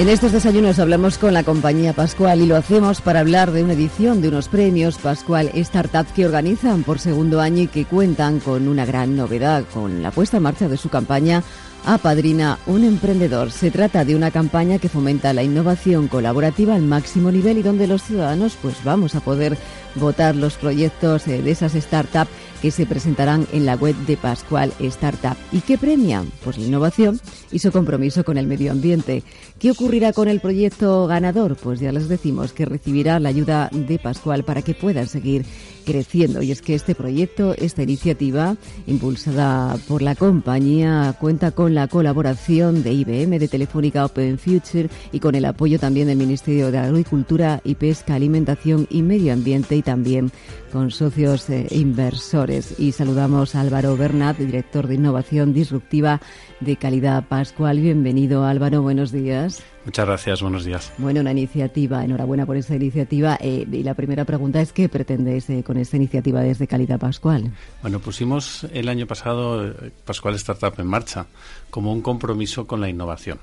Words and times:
En 0.00 0.08
estos 0.08 0.32
desayunos 0.32 0.78
hablamos 0.78 1.18
con 1.18 1.34
la 1.34 1.42
compañía 1.42 1.92
Pascual 1.92 2.40
y 2.40 2.46
lo 2.46 2.56
hacemos 2.56 3.02
para 3.02 3.20
hablar 3.20 3.50
de 3.50 3.62
una 3.62 3.74
edición 3.74 4.22
de 4.22 4.28
unos 4.28 4.48
premios 4.48 4.96
Pascual 4.96 5.50
Startup 5.52 6.06
que 6.14 6.24
organizan 6.24 6.84
por 6.84 6.98
segundo 6.98 7.38
año 7.38 7.64
y 7.64 7.66
que 7.66 7.84
cuentan 7.84 8.40
con 8.40 8.66
una 8.66 8.86
gran 8.86 9.14
novedad, 9.14 9.62
con 9.74 10.02
la 10.02 10.10
puesta 10.10 10.38
en 10.38 10.44
marcha 10.44 10.70
de 10.70 10.78
su 10.78 10.88
campaña 10.88 11.42
Apadrina 11.84 12.58
un 12.66 12.84
emprendedor. 12.84 13.50
Se 13.50 13.70
trata 13.70 14.06
de 14.06 14.14
una 14.16 14.30
campaña 14.30 14.78
que 14.78 14.88
fomenta 14.88 15.34
la 15.34 15.42
innovación 15.42 16.08
colaborativa 16.08 16.74
al 16.74 16.82
máximo 16.82 17.30
nivel 17.30 17.58
y 17.58 17.62
donde 17.62 17.86
los 17.86 18.02
ciudadanos 18.02 18.56
pues 18.60 18.82
vamos 18.82 19.14
a 19.14 19.20
poder 19.20 19.58
votar 19.94 20.36
los 20.36 20.54
proyectos 20.54 21.26
eh, 21.26 21.42
de 21.42 21.50
esas 21.50 21.72
startups 21.72 22.30
que 22.60 22.70
se 22.70 22.86
presentarán 22.86 23.46
en 23.52 23.66
la 23.66 23.74
web 23.74 23.96
de 24.06 24.16
Pascual 24.16 24.72
Startup. 24.80 25.36
¿Y 25.50 25.60
qué 25.60 25.78
premian? 25.78 26.30
Pues 26.44 26.58
la 26.58 26.66
innovación 26.66 27.20
y 27.50 27.58
su 27.58 27.72
compromiso 27.72 28.24
con 28.24 28.36
el 28.36 28.46
medio 28.46 28.72
ambiente. 28.72 29.22
¿Qué 29.58 29.70
ocurrirá 29.70 30.12
con 30.12 30.28
el 30.28 30.40
proyecto 30.40 31.06
ganador? 31.06 31.56
Pues 31.56 31.80
ya 31.80 31.92
les 31.92 32.08
decimos 32.08 32.52
que 32.52 32.66
recibirá 32.66 33.18
la 33.18 33.30
ayuda 33.30 33.70
de 33.72 33.98
Pascual 33.98 34.44
para 34.44 34.62
que 34.62 34.74
puedan 34.74 35.06
seguir 35.06 35.44
creciendo. 35.90 36.40
Y 36.40 36.52
es 36.52 36.62
que 36.62 36.74
este 36.74 36.94
proyecto, 36.94 37.54
esta 37.58 37.82
iniciativa, 37.82 38.56
impulsada 38.86 39.76
por 39.88 40.02
la 40.02 40.14
compañía, 40.14 41.16
cuenta 41.18 41.50
con 41.50 41.74
la 41.74 41.88
colaboración 41.88 42.84
de 42.84 42.92
IBM, 42.92 43.38
de 43.40 43.48
Telefónica 43.48 44.04
Open 44.04 44.38
Future 44.38 44.88
y 45.10 45.18
con 45.18 45.34
el 45.34 45.44
apoyo 45.44 45.80
también 45.80 46.06
del 46.06 46.16
Ministerio 46.16 46.70
de 46.70 46.78
Agricultura 46.78 47.60
y 47.64 47.74
Pesca, 47.74 48.14
Alimentación 48.14 48.86
y 48.88 49.02
Medio 49.02 49.32
Ambiente 49.32 49.74
y 49.74 49.82
también 49.82 50.30
con 50.72 50.92
socios 50.92 51.50
eh, 51.50 51.66
inversores. 51.70 52.78
Y 52.78 52.92
saludamos 52.92 53.56
a 53.56 53.62
Álvaro 53.62 53.96
Bernat, 53.96 54.38
director 54.38 54.86
de 54.86 54.94
Innovación 54.94 55.52
Disruptiva 55.52 56.20
de 56.60 56.76
Calidad 56.76 57.26
Pascual. 57.26 57.80
Bienvenido 57.80 58.44
Álvaro, 58.44 58.80
buenos 58.82 59.10
días. 59.10 59.60
Muchas 59.84 60.06
gracias, 60.06 60.42
buenos 60.42 60.64
días. 60.64 60.92
Bueno, 60.98 61.20
una 61.20 61.32
iniciativa, 61.32 62.04
enhorabuena 62.04 62.44
por 62.44 62.56
esta 62.56 62.76
iniciativa. 62.76 63.38
Eh, 63.40 63.66
y 63.70 63.82
la 63.82 63.94
primera 63.94 64.24
pregunta 64.24 64.60
es, 64.60 64.72
¿qué 64.72 64.88
pretendes 64.88 65.48
eh, 65.48 65.62
con 65.64 65.78
esta 65.78 65.96
iniciativa 65.96 66.40
desde 66.42 66.66
Calidad 66.66 66.98
Pascual? 66.98 67.50
Bueno, 67.82 67.98
pusimos 67.98 68.66
el 68.72 68.88
año 68.88 69.06
pasado 69.06 69.74
Pascual 70.04 70.34
Startup 70.34 70.74
en 70.78 70.86
marcha 70.86 71.26
como 71.70 71.92
un 71.92 72.02
compromiso 72.02 72.66
con 72.66 72.80
la 72.80 72.88
innovación. 72.88 73.38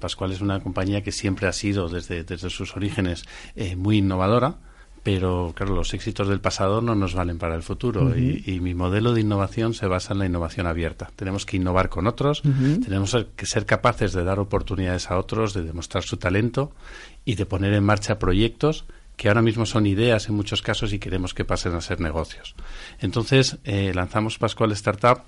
Pascual 0.00 0.32
es 0.32 0.40
una 0.40 0.58
compañía 0.58 1.04
que 1.04 1.12
siempre 1.12 1.46
ha 1.46 1.52
sido, 1.52 1.88
desde, 1.88 2.24
desde 2.24 2.50
sus 2.50 2.76
orígenes, 2.76 3.24
muy 3.76 3.98
innovadora 3.98 4.56
pero 5.02 5.52
claro, 5.54 5.74
los 5.74 5.94
éxitos 5.94 6.28
del 6.28 6.40
pasado 6.40 6.80
no 6.80 6.94
nos 6.94 7.14
valen 7.14 7.38
para 7.38 7.54
el 7.54 7.62
futuro 7.62 8.16
y, 8.16 8.58
mi 8.60 8.74
modelo 8.74 9.12
de 9.12 9.20
innovación 9.20 9.72
se 9.74 9.86
basa 9.86 10.12
en 10.12 10.18
la 10.18 10.26
innovación 10.26 10.66
abierta. 10.66 11.10
Tenemos 11.16 11.46
que 11.46 11.56
innovar 11.56 11.88
con 11.88 12.06
otros, 12.06 12.42
tenemos 12.42 13.16
que 13.36 13.46
ser 13.46 13.66
capaces 13.66 14.12
de 14.12 14.24
dar 14.24 14.38
oportunidades 14.40 15.10
a 15.10 15.18
otros, 15.18 15.54
de 15.54 15.62
demostrar 15.62 16.02
su 16.02 16.16
talento 16.16 16.72
y 17.24 17.36
de 17.36 17.46
poner 17.46 17.72
en 17.72 17.84
marcha 17.84 18.18
proyectos 18.18 18.84
que 19.16 19.28
ahora 19.28 19.42
mismo 19.42 19.66
son 19.66 19.86
ideas 19.86 20.28
en 20.28 20.36
muchos 20.36 20.62
casos 20.62 20.92
y 20.92 21.00
queremos 21.00 21.34
que 21.34 21.44
pasen 21.44 21.74
a 21.74 21.80
ser 21.80 22.00
negocios. 22.00 22.54
Entonces, 23.00 23.58
eh, 23.64 23.92
lanzamos 23.92 24.38
Pascual 24.38 24.70
Startup 24.72 25.22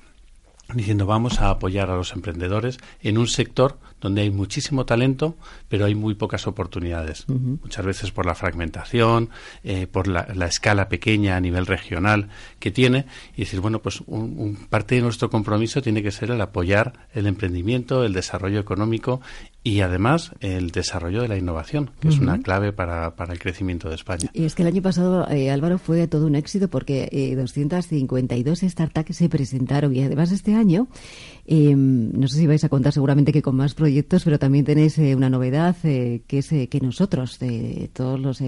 diciendo 0.75 1.07
vamos 1.07 1.41
a 1.41 1.51
apoyar 1.51 1.91
a 1.91 1.97
los 1.97 2.13
emprendedores 2.13 2.79
en 3.03 3.19
un 3.19 3.27
sector 3.27 3.79
donde 4.01 4.23
hay 4.23 4.31
muchísimo 4.31 4.87
talento, 4.87 5.37
pero 5.69 5.85
hay 5.85 5.95
muy 5.95 6.15
pocas 6.15 6.47
oportunidades. 6.47 7.27
Muchas 7.29 7.85
veces 7.85 8.11
por 8.11 8.27
la 8.27 8.35
fragmentación, 8.35 9.29
eh, 9.62 9.87
por 9.87 10.09
la, 10.09 10.27
escala 10.47 10.89
pequeña 10.89 11.37
a 11.37 11.41
nivel 11.41 11.67
regional 11.67 12.29
que 12.59 12.71
tiene. 12.71 13.07
Y 13.37 13.43
decir, 13.43 13.61
bueno, 13.61 13.81
pues 13.81 14.03
un, 14.07 14.57
parte 14.71 14.95
de 14.95 15.03
nuestro 15.03 15.29
compromiso 15.31 15.83
tiene 15.83 16.03
que 16.03 16.11
ser 16.11 16.31
el 16.31 16.41
apoyar 16.41 17.09
el 17.12 17.27
emprendimiento, 17.27 18.05
el 18.05 18.15
desarrollo 18.15 18.59
económico 18.59 19.21
y 19.62 19.83
además 19.83 20.33
el 20.41 20.71
desarrollo 20.71 21.21
de 21.21 21.28
la 21.28 21.37
innovación, 21.37 21.91
que 22.00 22.09
es 22.09 22.19
una 22.19 22.41
clave 22.41 22.73
para, 22.73 23.15
para, 23.15 23.34
el 23.34 23.39
crecimiento 23.39 23.91
de 23.91 23.97
España. 23.97 24.31
Y 24.33 24.44
es 24.44 24.55
que 24.55 24.62
el 24.62 24.69
año 24.69 24.81
pasado, 24.81 25.28
eh, 25.28 25.50
Álvaro, 25.50 25.78
fue 25.78 26.06
todo 26.09 26.27
un 26.27 26.34
éxito 26.34 26.69
porque 26.69 27.11
eh, 27.12 27.34
252 27.37 28.61
startups 28.61 29.17
se 29.17 29.28
presentaron 29.28 29.94
y 29.94 30.03
además 30.03 30.33
este 30.33 30.55
año 30.55 30.59
eh, 31.53 31.75
no 31.75 32.28
sé 32.28 32.38
si 32.38 32.47
vais 32.47 32.62
a 32.62 32.69
contar 32.69 32.93
seguramente 32.93 33.32
que 33.32 33.43
con 33.43 33.56
más 33.56 33.75
proyectos, 33.75 34.22
pero 34.22 34.38
también 34.38 34.65
tenéis 34.65 34.97
eh, 34.98 35.16
una 35.16 35.28
novedad 35.28 35.75
eh, 35.82 36.22
que 36.28 36.38
es 36.38 36.48
que 36.48 36.81
nosotros, 36.81 37.38
todos 37.93 38.21
los, 38.21 38.41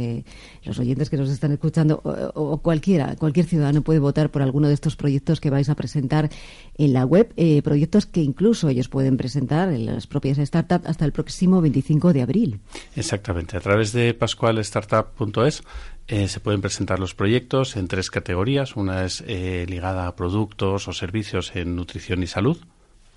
los 0.65 0.79
oyentes 0.79 1.11
que 1.11 1.17
nos 1.17 1.31
están 1.31 1.51
escuchando, 1.51 2.01
o, 2.35 2.59
cualquiera, 2.59 3.17
cualquier 3.17 3.47
ciudadano 3.47 3.83
puede 3.83 3.99
votar 3.99 4.31
por 4.31 4.43
alguno 4.43 4.69
de 4.69 4.75
estos 4.75 4.95
proyectos 4.95 5.41
que 5.41 5.51
vais 5.51 5.69
a 5.69 5.75
presentar 5.75 6.31
en 6.79 6.93
la 6.93 7.05
web, 7.05 7.35
proyectos 7.65 8.07
que 8.07 8.21
incluso 8.21 8.69
ellos 8.69 8.89
pueden 8.89 9.17
presentar 9.17 9.73
en 9.73 9.87
las 9.87 10.07
propias 10.07 10.39
startups 10.39 10.87
hasta 10.87 11.05
el 11.05 11.13
próximo 11.13 11.61
25 11.61 12.13
de 12.13 12.23
abril. 12.23 12.61
Exactamente, 12.95 13.57
a 13.57 13.61
través 13.61 13.93
de 13.93 14.15
pascualstartup.es 14.15 15.65
se 16.09 16.41
pueden 16.41 16.61
presentar 16.61 16.99
los 16.99 17.15
proyectos 17.15 17.77
en 17.77 17.89
tres 17.89 18.11
categorías. 18.11 18.77
Una 18.77 19.05
es 19.05 19.25
ligada 19.27 20.07
a 20.07 20.17
productos 20.17 20.89
o 20.89 20.93
servicios 20.93 21.57
en 21.57 21.77
nutrición 21.77 22.23
y 22.23 22.27
salud 22.27 22.59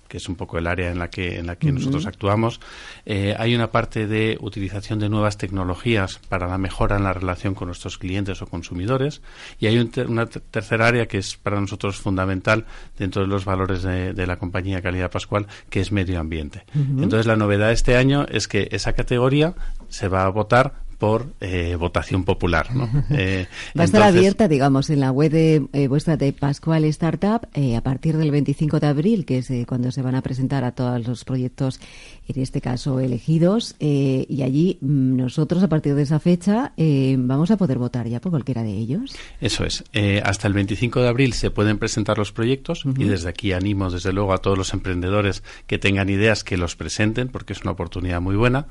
que 0.08 0.18
es 0.18 0.28
un 0.28 0.36
poco 0.36 0.58
el 0.58 0.66
área 0.66 0.90
en 0.90 0.98
la 0.98 1.10
que, 1.10 1.38
en 1.38 1.46
la 1.46 1.56
que 1.56 1.72
nosotros 1.72 2.06
actuamos. 2.06 2.60
Eh, 3.04 3.34
hay 3.38 3.54
una 3.54 3.70
parte 3.70 4.06
de 4.06 4.38
utilización 4.40 4.98
de 4.98 5.08
nuevas 5.08 5.36
tecnologías 5.36 6.20
para 6.28 6.46
la 6.46 6.58
mejora 6.58 6.96
en 6.96 7.04
la 7.04 7.12
relación 7.12 7.54
con 7.54 7.68
nuestros 7.68 7.98
clientes 7.98 8.40
o 8.42 8.46
consumidores. 8.46 9.22
Y 9.58 9.66
hay 9.66 9.78
una 9.78 10.26
tercera 10.26 10.86
área 10.88 11.06
que 11.06 11.18
es 11.18 11.36
para 11.36 11.60
nosotros 11.60 11.96
fundamental 11.96 12.66
dentro 12.98 13.22
de 13.22 13.28
los 13.28 13.44
valores 13.44 13.82
de, 13.82 14.26
la 14.26 14.38
compañía 14.38 14.82
Calidad 14.82 15.10
Pascual, 15.10 15.46
que 15.70 15.80
es 15.80 15.92
medio 15.92 16.18
ambiente. 16.18 16.64
Entonces, 16.74 17.26
la 17.26 17.36
novedad 17.36 17.68
de 17.68 17.74
este 17.74 17.96
año 17.96 18.26
es 18.28 18.48
que 18.48 18.68
esa 18.72 18.92
categoría 18.92 19.54
se 19.88 20.08
va 20.08 20.24
a 20.24 20.28
votar 20.28 20.85
por 20.98 21.32
eh, 21.40 21.76
votación 21.76 22.24
popular. 22.24 22.74
¿no? 22.74 22.88
Eh, 23.10 23.46
Va 23.78 23.82
a 23.82 23.84
estar 23.84 24.02
abierta, 24.02 24.48
digamos, 24.48 24.90
en 24.90 25.00
la 25.00 25.10
web 25.10 25.30
de 25.30 25.66
eh, 25.72 25.88
vuestra 25.88 26.16
de 26.16 26.32
Pascual 26.32 26.84
Startup 26.84 27.46
a 27.76 27.80
partir 27.82 28.16
del 28.16 28.30
25 28.30 28.80
de 28.80 28.86
abril, 28.86 29.24
que 29.24 29.38
es 29.38 29.50
cuando 29.66 29.90
se 29.90 30.02
van 30.02 30.14
a 30.14 30.22
presentar 30.22 30.64
a 30.64 30.72
todos 30.72 31.06
los 31.06 31.24
proyectos, 31.24 31.80
en 32.28 32.42
este 32.42 32.60
caso 32.60 33.00
elegidos, 33.00 33.76
y 33.78 34.42
allí 34.42 34.78
mm, 34.80 35.16
nosotros 35.16 35.62
a 35.62 35.68
partir 35.68 35.94
de 35.94 36.02
esa 36.02 36.20
fecha 36.20 36.72
vamos 37.18 37.50
a 37.50 37.56
poder 37.56 37.78
votar 37.78 38.08
ya 38.08 38.20
por 38.20 38.30
cualquiera 38.30 38.62
de 38.62 38.72
ellos. 38.72 39.16
Eso 39.40 39.64
es. 39.64 39.84
hasta 40.22 40.48
el 40.48 40.54
25 40.54 41.00
de 41.00 41.08
abril 41.08 41.32
se 41.32 41.50
pueden 41.50 41.78
presentar 41.78 42.18
los 42.18 42.32
proyectos 42.32 42.84
y 42.96 43.04
desde 43.04 43.28
aquí 43.28 43.52
animo, 43.52 43.90
desde 43.90 44.12
luego, 44.12 44.32
a 44.32 44.38
todos 44.38 44.58
los 44.58 44.72
emprendedores 44.72 45.42
que 45.66 45.78
tengan 45.78 46.08
ideas 46.08 46.44
que 46.44 46.56
los 46.56 46.76
presenten, 46.76 47.28
porque 47.28 47.52
es 47.52 47.62
una 47.62 47.72
oportunidad 47.72 48.20
muy 48.20 48.36
buena 48.36 48.66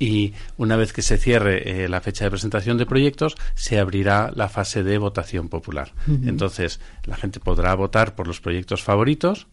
y 0.00 0.32
una 0.56 0.76
vez 0.76 0.92
que 0.92 1.02
se 1.02 1.18
cierre 1.18 1.69
eh, 1.70 1.88
la 1.88 2.00
fecha 2.00 2.24
de 2.24 2.30
presentación 2.30 2.78
de 2.78 2.86
proyectos, 2.86 3.36
se 3.54 3.78
abrirá 3.78 4.32
la 4.34 4.48
fase 4.48 4.82
de 4.82 4.98
votación 4.98 5.48
popular. 5.48 5.92
Entonces, 6.06 6.80
la 7.04 7.16
gente 7.16 7.40
podrá 7.40 7.74
votar 7.74 8.14
por 8.14 8.26
los 8.26 8.40
proyectos 8.40 8.82
favoritos 8.82 9.46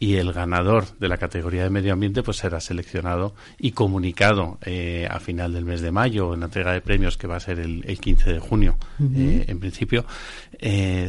y 0.00 0.14
el 0.14 0.32
ganador 0.32 0.86
de 0.98 1.08
la 1.08 1.18
categoría 1.18 1.64
de 1.64 1.70
medio 1.70 1.92
ambiente 1.92 2.22
pues 2.22 2.36
será 2.36 2.60
seleccionado 2.60 3.34
y 3.58 3.72
comunicado 3.72 4.58
eh, 4.64 5.08
a 5.10 5.18
final 5.18 5.52
del 5.52 5.64
mes 5.64 5.80
de 5.80 5.90
mayo 5.90 6.34
en 6.34 6.40
la 6.40 6.46
entrega 6.46 6.72
de 6.72 6.80
premios 6.80 7.16
que 7.16 7.26
va 7.26 7.36
a 7.36 7.40
ser 7.40 7.58
el, 7.58 7.82
15 7.82 8.32
de 8.32 8.38
junio 8.38 8.76
eh, 9.16 9.44
en 9.48 9.58
principio 9.58 10.04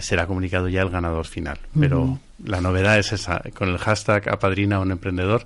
será 0.02 0.26
comunicado 0.26 0.68
ya 0.70 0.82
el 0.82 0.90
ganador 0.90 1.28
final. 1.28 1.60
Pero 1.80 2.20
la 2.44 2.62
novedad 2.62 2.98
es 2.98 3.14
esa. 3.14 3.42
Con 3.54 3.70
el 3.70 3.78
hashtag 3.78 4.28
apadrina 4.30 4.78
a 4.78 4.80
un 4.80 4.92
emprendedor 4.92 5.46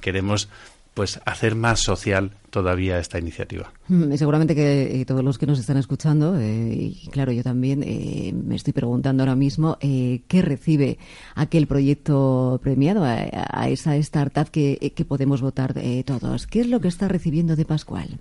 queremos 0.00 0.48
pues 0.94 1.20
hacer 1.24 1.54
más 1.54 1.80
social 1.80 2.32
todavía 2.52 2.98
esta 2.98 3.18
iniciativa. 3.18 3.72
Mm, 3.88 4.14
seguramente 4.14 4.54
que 4.54 5.00
eh, 5.00 5.04
todos 5.06 5.24
los 5.24 5.38
que 5.38 5.46
nos 5.46 5.58
están 5.58 5.78
escuchando, 5.78 6.38
eh, 6.38 6.92
y 7.02 7.08
claro, 7.10 7.32
yo 7.32 7.42
también 7.42 7.82
eh, 7.82 8.32
me 8.32 8.56
estoy 8.56 8.74
preguntando 8.74 9.22
ahora 9.22 9.34
mismo 9.34 9.78
qué 9.80 10.42
recibe 10.42 10.98
aquel 11.34 11.66
proyecto 11.66 12.60
premiado, 12.62 13.04
a, 13.04 13.68
esa 13.68 13.96
startup 13.96 14.50
que, 14.50 14.92
que 14.94 15.04
podemos 15.04 15.40
votar 15.40 15.74
todos. 16.04 16.46
¿Qué 16.46 16.60
es 16.60 16.66
lo 16.66 16.80
que 16.80 16.88
está 16.88 17.08
recibiendo 17.08 17.56
de 17.56 17.64
Pascual? 17.64 18.18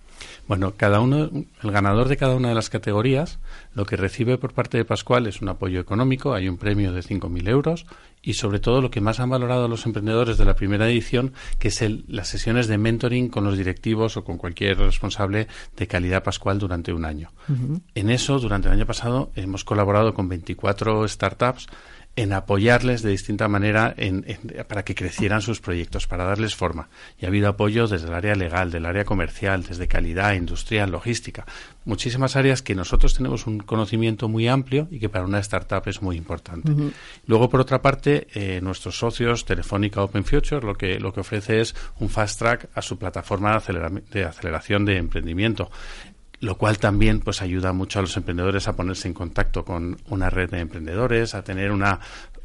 Bueno, 0.47 0.73
cada 0.77 1.01
uno, 1.01 1.29
el 1.63 1.71
ganador 1.71 2.07
de 2.07 2.15
cada 2.15 2.35
una 2.35 2.49
de 2.49 2.55
las 2.55 2.69
categorías, 2.69 3.39
lo 3.75 3.85
que 3.85 3.97
recibe 3.97 4.37
por 4.37 4.53
parte 4.53 4.77
de 4.77 4.85
Pascual 4.85 5.27
es 5.27 5.41
un 5.41 5.49
apoyo 5.49 5.79
económico, 5.79 6.33
hay 6.33 6.47
un 6.47 6.57
premio 6.57 6.93
de 6.93 7.01
5.000 7.01 7.49
euros 7.49 7.85
y 8.21 8.33
sobre 8.33 8.59
todo 8.59 8.81
lo 8.81 8.91
que 8.91 9.01
más 9.01 9.19
han 9.19 9.29
valorado 9.29 9.67
los 9.67 9.85
emprendedores 9.85 10.37
de 10.37 10.45
la 10.45 10.55
primera 10.55 10.87
edición, 10.87 11.33
que 11.59 11.69
es 11.69 11.81
el, 11.81 12.05
las 12.07 12.27
sesiones 12.27 12.67
de 12.67 12.77
mentoring 12.77 13.29
con 13.29 13.43
los 13.43 13.57
directivos 13.57 14.17
o 14.17 14.20
con 14.23 14.37
cualquier 14.37 14.77
responsable 14.77 15.47
de 15.75 15.87
calidad 15.87 16.23
pascual 16.23 16.59
durante 16.59 16.93
un 16.93 17.05
año. 17.05 17.31
En 17.95 18.09
eso, 18.09 18.39
durante 18.39 18.67
el 18.67 18.73
año 18.73 18.85
pasado, 18.85 19.31
hemos 19.35 19.63
colaborado 19.63 20.13
con 20.13 20.29
24 20.29 21.07
startups 21.07 21.67
en 22.15 22.33
apoyarles 22.33 23.01
de 23.01 23.11
distinta 23.11 23.47
manera 23.47 23.95
para 24.67 24.83
que 24.83 24.95
crecieran 24.95 25.41
sus 25.41 25.61
proyectos, 25.61 26.07
para 26.07 26.25
darles 26.25 26.55
forma. 26.55 26.89
Y 27.19 27.25
ha 27.25 27.29
habido 27.29 27.47
apoyo 27.47 27.87
desde 27.87 28.07
el 28.07 28.13
área 28.13 28.35
legal, 28.35 28.69
del 28.69 28.85
área 28.85 29.05
comercial, 29.05 29.63
desde 29.63 29.87
calidad, 29.87 30.33
industrial, 30.33 30.91
logística. 30.91 31.45
Muchísimas 31.85 32.35
áreas 32.35 32.61
que 32.61 32.75
nosotros 32.75 33.15
tenemos 33.15 33.47
un 33.47 33.59
conocimiento 33.59 34.27
muy 34.27 34.47
amplio 34.47 34.87
y 34.91 34.99
que 34.99 35.09
para 35.09 35.25
una 35.25 35.39
startup 35.39 35.83
es 35.87 36.01
muy 36.01 36.17
importante. 36.17 36.73
Luego, 37.25 37.49
por 37.49 37.61
otra 37.61 37.81
parte, 37.81 38.27
eh, 38.33 38.59
nuestros 38.61 38.97
socios, 38.97 39.45
Telefónica 39.45 40.03
Open 40.03 40.25
Future, 40.25 40.65
lo 40.65 40.75
que, 40.75 40.99
lo 40.99 41.13
que 41.13 41.21
ofrece 41.21 41.61
es 41.61 41.75
un 41.99 42.09
fast 42.09 42.39
track 42.39 42.69
a 42.75 42.81
su 42.81 42.97
plataforma 42.97 43.61
de 44.11 44.25
aceleración 44.25 44.85
de 44.85 44.97
emprendimiento 44.97 45.71
lo 46.41 46.57
cual 46.57 46.79
también 46.79 47.19
pues 47.19 47.41
ayuda 47.41 47.71
mucho 47.71 47.99
a 47.99 48.01
los 48.01 48.17
emprendedores 48.17 48.67
a 48.67 48.75
ponerse 48.75 49.07
en 49.07 49.13
contacto 49.13 49.63
con 49.63 49.97
una 50.09 50.29
red 50.29 50.49
de 50.49 50.59
emprendedores, 50.59 51.35
a 51.35 51.43
tener 51.43 51.71
una, 51.71 51.99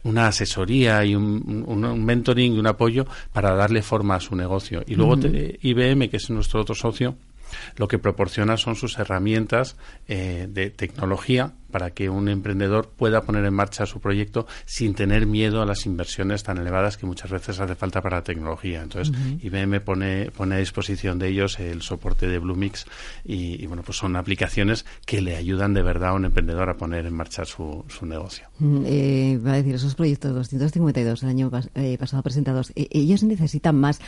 una 0.04 0.28
asesoría 0.28 1.04
y 1.04 1.14
un, 1.14 1.64
un, 1.66 2.04
mentoring 2.04 2.54
y 2.54 2.58
un 2.58 2.66
apoyo 2.66 3.06
para 3.32 3.54
darle 3.54 3.82
forma 3.82 4.16
a 4.16 4.20
su 4.20 4.36
negocio. 4.36 4.82
Y 4.86 4.94
luego 4.94 5.16
IBM, 5.16 6.10
que 6.10 6.18
es 6.18 6.30
nuestro 6.30 6.60
otro 6.60 6.74
socio, 6.74 7.16
lo 7.76 7.88
que 7.88 7.98
proporciona 7.98 8.56
son 8.56 8.76
sus 8.76 8.98
herramientas 8.98 9.76
eh, 10.08 10.46
de 10.50 10.70
tecnología 10.70 11.52
para 11.70 11.90
que 11.90 12.08
un 12.08 12.28
emprendedor 12.28 12.88
pueda 12.88 13.22
poner 13.22 13.44
en 13.44 13.52
marcha 13.52 13.84
su 13.84 14.00
proyecto 14.00 14.46
sin 14.64 14.94
tener 14.94 15.26
miedo 15.26 15.60
a 15.60 15.66
las 15.66 15.84
inversiones 15.84 16.42
tan 16.42 16.56
elevadas 16.58 16.96
que 16.96 17.04
muchas 17.04 17.30
veces 17.30 17.60
hace 17.60 17.74
falta 17.74 18.00
para 18.00 18.16
la 18.16 18.22
tecnología. 18.22 18.82
Entonces, 18.82 19.14
IBM 19.42 19.80
pone, 19.80 20.30
pone 20.30 20.54
a 20.54 20.58
disposición 20.58 21.18
de 21.18 21.28
ellos 21.28 21.58
el 21.58 21.82
soporte 21.82 22.28
de 22.28 22.38
Bluemix 22.38 22.86
y, 23.24 23.62
y, 23.62 23.66
bueno, 23.66 23.82
pues 23.82 23.98
son 23.98 24.16
aplicaciones 24.16 24.86
que 25.04 25.20
le 25.20 25.36
ayudan 25.36 25.74
de 25.74 25.82
verdad 25.82 26.10
a 26.10 26.12
un 26.14 26.24
emprendedor 26.24 26.70
a 26.70 26.78
poner 26.78 27.04
en 27.04 27.14
marcha 27.14 27.44
su, 27.44 27.84
su 27.88 28.06
negocio. 28.06 28.48
Mm, 28.58 28.82
eh, 28.86 29.40
va 29.44 29.52
a 29.52 29.56
decir, 29.56 29.74
esos 29.74 29.94
proyectos 29.94 30.32
252 30.32 31.22
el 31.24 31.28
año 31.28 31.50
eh, 31.74 31.98
pasado 31.98 32.22
presentados, 32.22 32.72
ellos 32.74 33.22
necesitan 33.22 33.76
más 33.76 34.00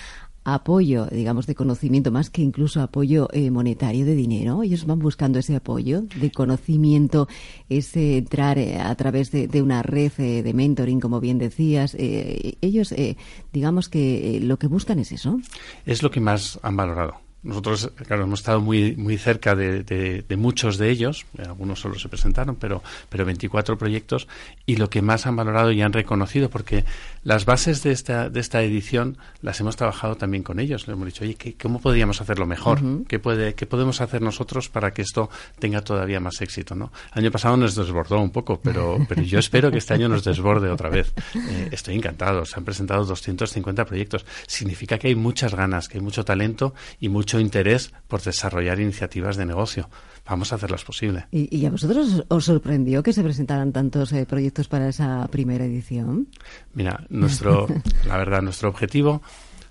apoyo, 0.54 1.06
digamos, 1.06 1.46
de 1.46 1.54
conocimiento, 1.54 2.10
más 2.10 2.30
que 2.30 2.42
incluso 2.42 2.80
apoyo 2.80 3.28
eh, 3.32 3.50
monetario 3.50 4.04
de 4.04 4.14
dinero. 4.14 4.62
Ellos 4.62 4.86
van 4.86 4.98
buscando 4.98 5.38
ese 5.38 5.56
apoyo 5.56 6.02
de 6.02 6.30
conocimiento, 6.30 7.28
ese 7.68 8.18
entrar 8.18 8.58
eh, 8.58 8.78
a 8.78 8.94
través 8.94 9.30
de, 9.30 9.62
una 9.62 9.82
red 9.82 10.12
eh, 10.18 10.42
de 10.42 10.54
mentoring, 10.54 11.00
como 11.00 11.20
bien 11.20 11.38
decías. 11.38 11.96
ellos, 11.98 12.94
digamos 13.52 13.88
que 13.88 14.40
lo 14.42 14.58
que 14.58 14.66
buscan 14.66 14.98
es 14.98 15.12
eso. 15.12 15.40
Es 15.84 16.02
lo 16.02 16.10
que 16.10 16.20
más 16.20 16.58
han 16.62 16.76
valorado 16.76 17.27
nosotros, 17.42 17.92
claro, 18.06 18.24
hemos 18.24 18.40
estado 18.40 18.60
muy, 18.60 18.96
muy 18.96 19.16
cerca 19.16 19.54
de, 19.54 19.84
de, 19.84 20.36
muchos 20.36 20.76
de 20.76 20.90
ellos, 20.90 21.24
algunos 21.38 21.80
solo 21.80 21.98
se 21.98 22.08
presentaron, 22.08 22.56
pero, 22.56 22.82
pero 23.08 23.24
24 23.24 23.78
proyectos, 23.78 24.26
y 24.66 24.76
lo 24.76 24.90
que 24.90 25.02
más 25.02 25.26
han 25.26 25.36
valorado 25.36 25.70
y 25.70 25.80
han 25.80 25.92
reconocido, 25.92 26.50
porque 26.50 26.84
las 27.22 27.44
bases 27.44 27.82
de 27.82 27.92
esta, 27.92 28.28
de 28.28 28.40
esta 28.40 28.62
edición 28.62 29.18
las 29.40 29.60
hemos 29.60 29.76
trabajado 29.76 30.16
también 30.16 30.42
con 30.42 30.58
ellos. 30.58 30.88
Les 30.88 30.94
hemos 30.94 31.06
dicho, 31.06 31.24
oye, 31.24 31.36
¿cómo 31.60 31.80
podríamos 31.80 32.20
hacerlo 32.20 32.46
mejor? 32.46 32.80
¿Qué, 33.06 33.18
puede, 33.18 33.54
¿Qué 33.54 33.66
podemos 33.66 34.00
hacer 34.00 34.22
nosotros 34.22 34.68
para 34.68 34.92
que 34.92 35.02
esto 35.02 35.30
tenga 35.58 35.82
todavía 35.82 36.20
más 36.20 36.40
éxito? 36.40 36.74
¿no? 36.74 36.90
El 37.14 37.24
año 37.24 37.30
pasado 37.30 37.56
nos 37.56 37.74
desbordó 37.74 38.20
un 38.20 38.30
poco, 38.30 38.60
pero, 38.60 38.98
pero 39.08 39.22
yo 39.22 39.38
espero 39.38 39.70
que 39.70 39.78
este 39.78 39.94
año 39.94 40.08
nos 40.08 40.24
desborde 40.24 40.70
otra 40.70 40.90
vez. 40.90 41.12
Eh, 41.34 41.68
estoy 41.70 41.96
encantado, 41.96 42.44
se 42.44 42.56
han 42.56 42.64
presentado 42.64 43.04
250 43.04 43.84
proyectos. 43.84 44.24
Significa 44.46 44.98
que 44.98 45.08
hay 45.08 45.14
muchas 45.14 45.54
ganas, 45.54 45.88
que 45.88 45.98
hay 45.98 46.02
mucho 46.02 46.24
talento 46.24 46.74
y 46.98 47.08
mucho 47.08 47.27
interés 47.36 47.92
por 48.06 48.22
desarrollar 48.22 48.80
iniciativas 48.80 49.36
de 49.36 49.44
negocio. 49.44 49.90
Vamos 50.26 50.52
a 50.52 50.56
hacerlas 50.56 50.84
posible. 50.84 51.26
¿Y, 51.30 51.64
a 51.66 51.70
vosotros 51.70 52.24
os 52.28 52.44
sorprendió 52.44 53.02
que 53.02 53.12
se 53.12 53.22
presentaran 53.22 53.72
tantos 53.72 54.12
eh, 54.12 54.26
proyectos 54.26 54.68
para 54.68 54.88
esa 54.88 55.26
primera 55.28 55.64
edición? 55.64 56.28
Mira, 56.74 57.04
nuestro, 57.08 57.66
la 58.06 58.16
verdad, 58.16 58.40
nuestro 58.40 58.68
objetivo 58.68 59.22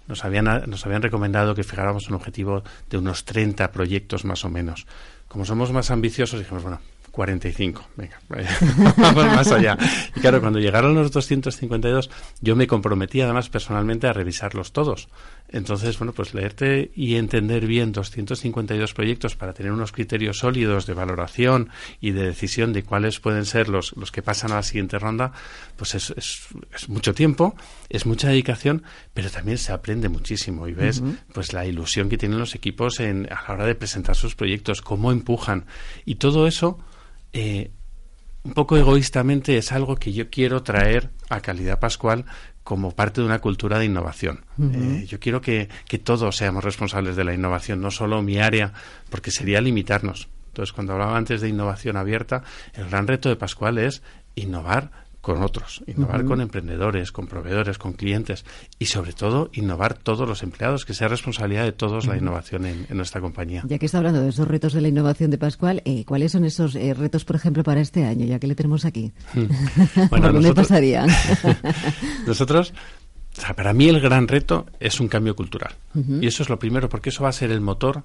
nos 0.08 0.24
habían, 0.26 0.46
nos 0.46 0.86
habían 0.86 1.02
recomendado 1.02 1.56
que 1.56 1.64
fijáramos 1.64 2.10
un 2.10 2.16
objetivo 2.16 2.64
de 2.90 2.98
unos 2.98 3.26
30 3.26 3.72
proyectos 3.72 4.26
más 4.26 4.46
o 4.46 4.50
menos. 4.50 4.88
Como 5.28 5.46
somos 5.46 5.72
más 5.72 5.92
ambiciosos, 5.92 6.40
dijimos, 6.40 6.64
bueno, 6.64 6.80
45. 7.18 7.84
Venga, 7.96 8.20
vamos 8.98 9.26
más 9.26 9.52
allá. 9.52 9.76
Y 10.16 10.20
claro, 10.20 10.40
cuando 10.40 10.60
llegaron 10.60 10.94
los 10.94 11.12
252, 11.12 12.12
yo 12.42 12.56
me 12.56 12.68
comprometí 12.68 13.22
además 13.22 13.50
personalmente 13.50 14.06
a 14.06 14.14
revisarlos 14.14 14.72
todos. 14.72 15.10
Entonces, 15.50 15.98
bueno, 15.98 16.12
pues 16.12 16.34
leerte 16.34 16.92
y 16.94 17.16
entender 17.16 17.66
bien 17.66 17.94
252 17.94 18.94
proyectos 18.94 19.36
para 19.36 19.54
tener 19.54 19.72
unos 19.72 19.94
criterios 19.94 20.40
sólidos 20.40 20.86
de 20.86 20.94
valoración 20.94 21.70
y 22.02 22.12
de 22.12 22.26
decisión 22.26 22.74
de 22.74 22.84
cuáles 22.84 23.20
pueden 23.20 23.46
ser 23.46 23.70
los, 23.70 23.96
los 23.96 24.12
que 24.12 24.22
pasan 24.22 24.52
a 24.52 24.56
la 24.56 24.64
siguiente 24.64 25.00
ronda, 25.00 25.32
pues 25.78 25.96
es, 25.96 26.14
es, 26.18 26.90
mucho 26.90 27.14
tiempo, 27.14 27.56
es 27.90 28.06
mucha 28.06 28.28
dedicación, 28.28 28.84
pero 29.14 29.30
también 29.30 29.58
se 29.58 29.72
aprende 29.72 30.10
muchísimo 30.10 30.68
y 30.68 30.74
ves 30.74 31.02
pues 31.34 31.54
la 31.54 31.66
ilusión 31.66 32.10
que 32.10 32.18
tienen 32.18 32.40
los 32.40 32.54
equipos 32.54 33.00
en, 33.00 33.28
a 33.32 33.48
la 33.48 33.54
hora 33.54 33.66
de 33.66 33.76
presentar 33.76 34.16
sus 34.16 34.36
proyectos, 34.36 34.82
cómo 34.82 35.12
empujan. 35.12 35.66
Y 36.06 36.16
todo 36.16 36.48
eso 36.48 36.80
eh, 37.32 37.72
un 38.48 38.54
poco 38.54 38.78
egoístamente 38.78 39.58
es 39.58 39.74
algo 39.74 39.98
que 39.98 40.14
yo 40.14 40.30
quiero 40.30 40.64
traer 40.64 41.10
a 41.30 41.42
Calidad 41.42 41.80
Pascual 41.80 42.24
como 42.64 42.92
parte 42.92 43.20
de 43.20 43.28
una 43.28 43.40
cultura 43.40 43.78
de 43.78 43.86
innovación. 43.86 44.46
Eh, 44.60 45.06
yo 45.06 45.20
quiero 45.20 45.42
que, 45.42 45.68
que, 45.88 45.98
todos 45.98 46.38
seamos 46.38 46.64
responsables 46.64 47.18
de 47.18 47.26
la 47.26 47.34
innovación, 47.34 47.82
no 47.82 47.92
solo 47.92 48.22
mi 48.22 48.40
área, 48.40 48.74
porque 49.10 49.32
sería 49.32 49.60
limitarnos. 49.60 50.30
Entonces, 50.48 50.74
cuando 50.74 50.94
hablaba 50.94 51.18
antes 51.18 51.42
de 51.42 51.50
innovación 51.50 51.98
abierta, 51.98 52.44
el 52.74 52.90
gran 52.90 53.06
reto 53.06 53.28
de 53.30 53.36
Pascual 53.36 53.78
es 53.78 54.02
innovar 54.36 54.92
con 55.28 55.44
otros, 55.44 55.84
innovar 55.88 56.24
con 56.24 56.40
emprendedores, 56.40 57.12
con 57.12 57.28
proveedores, 57.28 57.78
con 57.78 57.92
clientes 57.92 58.46
y 58.80 58.86
sobre 58.86 59.12
todo 59.12 59.50
innovar 59.52 59.94
todos 59.94 60.26
los 60.26 60.42
empleados, 60.42 60.86
que 60.86 60.94
sea 60.94 61.10
responsabilidad 61.10 61.66
de 61.66 61.74
todos 61.74 62.08
la 62.08 62.16
innovación 62.16 62.66
en, 62.66 62.88
nuestra 62.92 63.20
compañía. 63.20 63.62
Ya 63.68 63.78
que 63.78 63.88
está 63.88 63.98
hablando 63.98 64.22
de 64.22 64.30
esos 64.30 64.48
retos 64.48 64.72
de 64.72 64.80
la 64.80 64.88
innovación 64.88 65.30
de 65.30 65.38
Pascual, 65.38 65.82
eh, 65.84 66.06
¿cuáles 66.06 66.32
son 66.32 66.46
esos 66.46 66.76
eh, 66.76 66.94
retos, 66.94 67.26
por 67.26 67.36
ejemplo, 67.36 67.62
para 67.62 67.82
este 67.82 68.06
año, 68.06 68.26
ya 68.26 68.40
que 68.40 68.48
le 68.48 68.56
tenemos 68.56 68.86
aquí? 68.86 69.12
Hmm. 69.34 70.08
¿Por 70.10 70.22
dónde 70.22 70.54
pasarían? 70.54 71.10
nosotros 72.26 72.74
para 73.58 73.74
mí 73.74 73.90
el 73.90 74.00
gran 74.00 74.30
reto 74.30 74.66
es 74.80 75.02
un 75.02 75.10
cambio 75.10 75.36
cultural. 75.36 75.76
Y 76.22 76.26
eso 76.26 76.42
es 76.42 76.48
lo 76.48 76.58
primero, 76.58 76.88
porque 76.88 77.10
eso 77.10 77.24
va 77.24 77.30
a 77.30 77.34
ser 77.34 77.52
el 77.52 77.60
motor 77.60 78.04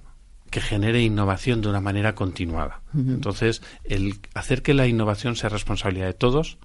que 0.50 0.60
genere 0.60 1.02
innovación 1.02 1.60
de 1.60 1.68
una 1.68 1.80
manera 1.80 2.16
continuada. 2.16 2.82
Entonces, 2.92 3.62
el 3.84 4.16
hacer 4.34 4.62
que 4.62 4.74
la 4.74 4.88
innovación 4.88 5.36
sea 5.36 5.50
responsabilidad 5.50 6.06
de 6.06 6.14
todos, 6.14 6.58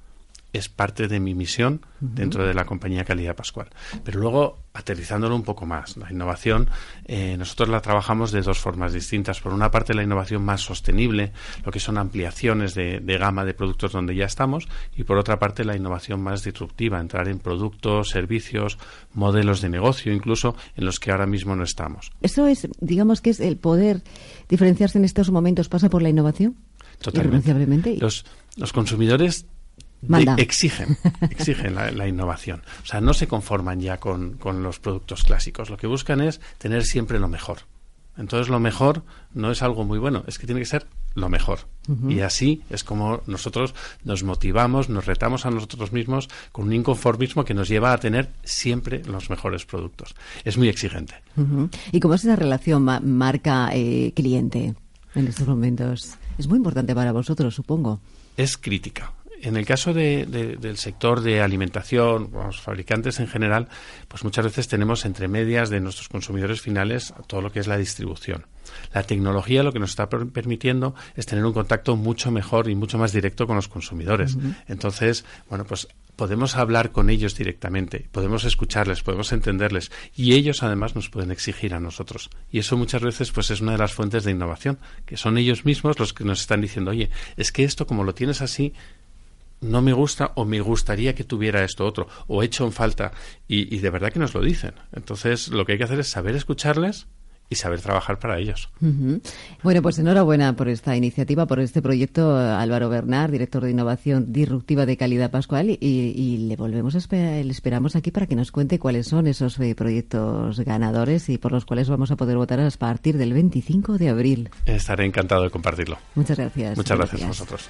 es 0.53 0.69
parte 0.69 1.07
de 1.07 1.19
mi 1.19 1.35
misión 1.35 1.81
dentro 1.99 2.45
de 2.45 2.53
la 2.53 2.65
compañía 2.65 3.03
Calidad 3.03 3.35
Pascual. 3.35 3.69
Pero 4.03 4.19
luego, 4.19 4.59
aterrizándolo 4.73 5.35
un 5.35 5.43
poco 5.43 5.65
más, 5.65 5.97
la 5.97 6.11
innovación, 6.11 6.69
eh, 7.05 7.35
nosotros 7.37 7.69
la 7.69 7.81
trabajamos 7.81 8.31
de 8.31 8.41
dos 8.41 8.59
formas 8.59 8.93
distintas. 8.93 9.41
Por 9.41 9.53
una 9.53 9.71
parte, 9.71 9.93
la 9.93 10.03
innovación 10.03 10.43
más 10.43 10.61
sostenible, 10.61 11.33
lo 11.65 11.71
que 11.71 11.79
son 11.79 11.97
ampliaciones 11.97 12.75
de, 12.75 12.99
gama 13.17 13.45
de 13.45 13.53
productos 13.53 13.91
donde 13.91 14.15
ya 14.15 14.25
estamos, 14.25 14.67
y 14.95 15.03
por 15.03 15.17
otra 15.17 15.39
parte, 15.39 15.65
la 15.65 15.75
innovación 15.75 16.21
más 16.21 16.43
disruptiva, 16.43 16.99
entrar 16.99 17.27
en 17.27 17.39
productos, 17.39 18.09
servicios, 18.09 18.77
modelos 19.13 19.61
de 19.61 19.69
negocio, 19.69 20.13
incluso 20.13 20.55
en 20.75 20.85
los 20.85 20.99
que 20.99 21.11
ahora 21.11 21.25
mismo 21.25 21.55
no 21.55 21.63
estamos. 21.63 22.11
Eso 22.21 22.47
es, 22.47 22.67
digamos 22.79 23.21
que 23.21 23.31
es 23.31 23.39
el 23.39 23.57
poder 23.57 24.03
diferenciarse 24.49 24.97
en 24.97 25.05
estos 25.05 25.31
momentos, 25.31 25.67
pasa 25.69 25.89
por 25.89 26.01
la 26.01 26.09
innovación. 26.09 26.55
Totalmente. 27.01 27.97
Los, 27.99 28.25
los 28.55 28.73
consumidores 28.73 29.45
exigen, 30.37 30.97
exigen 31.21 31.75
la, 31.75 32.07
innovación. 32.07 32.61
O 32.83 32.85
sea, 32.85 33.01
no 33.01 33.13
se 33.13 33.27
conforman 33.27 33.79
ya 33.79 33.97
con, 33.97 34.37
los 34.61 34.79
productos 34.79 35.23
clásicos. 35.23 35.69
Lo 35.69 35.77
que 35.77 35.87
buscan 35.87 36.21
es 36.21 36.39
tener 36.57 36.83
siempre 36.83 37.19
lo 37.19 37.27
mejor. 37.27 37.59
Entonces, 38.17 38.49
lo 38.49 38.59
mejor 38.59 39.03
no 39.33 39.51
es 39.51 39.61
algo 39.61 39.83
muy 39.83 39.99
bueno, 39.99 40.23
es 40.27 40.39
que 40.39 40.47
tiene 40.47 40.61
que 40.61 40.65
ser 40.65 40.87
lo 41.13 41.29
mejor. 41.29 41.59
Y 42.09 42.19
así 42.19 42.63
es 42.69 42.83
como 42.83 43.21
nosotros 43.27 43.73
nos 44.03 44.21
motivamos, 44.23 44.89
nos 44.89 45.05
retamos 45.05 45.45
a 45.45 45.51
nosotros 45.51 45.93
mismos 45.93 46.27
con 46.51 46.65
un 46.65 46.73
inconformismo 46.73 47.45
que 47.45 47.53
nos 47.53 47.69
lleva 47.69 47.93
a 47.93 47.97
tener 47.97 48.29
siempre 48.43 49.01
los 49.05 49.29
mejores 49.29 49.65
productos. 49.65 50.13
Es 50.43 50.57
muy 50.57 50.67
exigente. 50.67 51.15
¿Y 51.91 51.99
cómo 51.99 52.15
es 52.15 52.23
esa 52.23 52.35
relación 52.35 52.83
marca-cliente 52.83 54.59
eh, 54.59 54.75
en 55.15 55.27
estos 55.27 55.47
momentos? 55.47 56.15
Es 56.37 56.47
muy 56.47 56.57
importante 56.57 56.93
para 56.93 57.13
vosotros, 57.13 57.55
supongo. 57.55 58.01
Es 58.35 58.57
crítica 58.57 59.13
en 59.41 59.57
el 59.57 59.65
caso 59.65 59.93
de, 59.93 60.25
del 60.25 60.77
sector 60.77 61.21
de 61.21 61.41
alimentación, 61.41 62.29
los 62.33 62.59
fabricantes 62.59 63.19
en 63.19 63.27
general, 63.27 63.67
pues 64.07 64.23
muchas 64.23 64.45
veces 64.45 64.67
tenemos 64.67 65.05
entre 65.05 65.27
medias 65.27 65.69
de 65.69 65.79
nuestros 65.79 66.09
consumidores 66.09 66.61
finales 66.61 67.13
todo 67.27 67.41
lo 67.41 67.51
que 67.51 67.59
es 67.59 67.67
la 67.67 67.77
distribución. 67.77 68.45
La 68.93 69.03
tecnología 69.03 69.63
lo 69.63 69.71
que 69.71 69.79
nos 69.79 69.91
está 69.91 70.09
permitiendo 70.09 70.95
es 71.15 71.25
tener 71.25 71.45
un 71.45 71.53
contacto 71.53 71.95
mucho 71.95 72.31
mejor 72.31 72.69
y 72.69 72.75
mucho 72.75 72.97
más 72.97 73.13
directo 73.13 73.47
con 73.47 73.55
los 73.55 73.67
consumidores. 73.67 74.37
Entonces, 74.67 75.25
bueno, 75.49 75.65
pues 75.65 75.87
podemos 76.17 76.55
hablar 76.55 76.91
con 76.91 77.09
ellos 77.09 77.35
directamente, 77.35 78.09
podemos 78.11 78.43
escucharles, 78.43 79.03
podemos 79.03 79.31
entenderles 79.31 79.91
y 80.15 80.33
ellos 80.33 80.63
además 80.63 80.95
nos 80.95 81.09
pueden 81.09 81.31
exigir 81.31 81.75
a 81.75 81.79
nosotros. 81.79 82.29
Y 82.51 82.59
eso 82.59 82.75
muchas 82.75 83.03
veces 83.03 83.31
pues 83.31 83.51
es 83.51 83.61
una 83.61 83.73
de 83.73 83.77
las 83.77 83.93
fuentes 83.93 84.23
de 84.23 84.31
innovación, 84.31 84.79
que 85.05 85.15
son 85.15 85.37
ellos 85.37 85.63
mismos 85.63 85.99
los 85.99 86.13
que 86.13 86.25
nos 86.25 86.41
están 86.41 86.59
diciendo, 86.59 86.91
oye, 86.91 87.11
es 87.37 87.51
que 87.51 87.63
esto 87.63 87.85
como 87.85 88.03
lo 88.03 88.15
tienes 88.15 88.41
así, 88.41 88.73
no 89.61 89.81
me 89.81 89.93
gusta 89.93 90.31
o 90.35 90.45
me 90.45 90.61
gustaría 90.61 91.15
que 91.15 91.23
tuviera 91.23 91.63
esto 91.63 91.85
otro 91.85 92.07
o 92.27 92.43
hecho 92.43 92.65
en 92.65 92.71
falta 92.71 93.11
y, 93.47 93.73
y 93.75 93.79
de 93.79 93.89
verdad 93.89 94.11
que 94.11 94.19
nos 94.19 94.33
lo 94.33 94.41
dicen. 94.41 94.73
Entonces 94.93 95.49
lo 95.49 95.65
que 95.65 95.73
hay 95.73 95.77
que 95.77 95.83
hacer 95.85 95.99
es 95.99 96.09
saber 96.09 96.35
escucharles 96.35 97.07
y 97.49 97.55
saber 97.55 97.81
trabajar 97.81 98.19
para 98.19 98.39
ellos. 98.39 98.69
Bueno, 99.63 99.81
pues 99.81 99.99
enhorabuena 99.99 100.55
por 100.55 100.67
esta 100.67 100.95
iniciativa, 100.95 101.45
por 101.45 101.59
este 101.59 101.81
proyecto, 101.81 102.35
Álvaro 102.35 102.89
Bernard, 102.89 103.31
director 103.31 103.63
de 103.63 103.71
Innovación 103.71 104.33
Disruptiva 104.33 104.85
de 104.85 104.97
Calidad 104.97 105.31
Pascual, 105.31 105.69
y, 105.69 106.37
le 106.47 106.55
volvemos 106.55 106.95
a 106.95 107.15
le 107.15 107.51
esperamos 107.51 107.95
aquí 107.95 108.11
para 108.11 108.25
que 108.25 108.35
nos 108.35 108.51
cuente 108.51 108.79
cuáles 108.79 109.07
son 109.07 109.27
esos 109.27 109.59
eh, 109.59 109.75
proyectos 109.75 110.59
ganadores 110.59 111.29
y 111.29 111.37
por 111.37 111.51
los 111.51 111.65
cuales 111.65 111.89
vamos 111.89 112.11
a 112.11 112.15
poder 112.15 112.37
votar 112.37 112.59
a 112.59 112.69
partir 112.71 113.17
del 113.17 113.33
25 113.33 113.97
de 113.97 114.09
abril. 114.09 114.49
Estaré 114.65 115.05
encantado 115.05 115.43
de 115.43 115.49
compartirlo. 115.49 115.97
Muchas 116.15 116.37
gracias. 116.37 116.77
Muchas 116.77 116.97
gracias 116.97 117.23
a 117.23 117.27
vosotros. 117.27 117.69